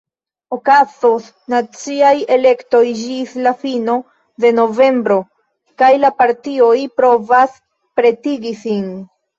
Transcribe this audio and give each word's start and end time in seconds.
Okazos 0.55 1.27
naciaj 1.53 2.13
elektoj 2.37 2.81
ĝis 3.03 3.37
la 3.49 3.53
fino 3.61 3.99
de 4.47 4.53
novembro, 4.63 5.21
kaj 5.85 5.95
la 6.07 6.13
partioj 6.25 6.75
provas 7.01 7.59
pretigi 8.01 8.59
sin. 8.67 8.93